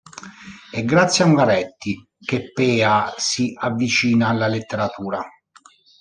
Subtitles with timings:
[0.71, 5.23] È grazie a Ungaretti che Pea si avvicina alla letteratura.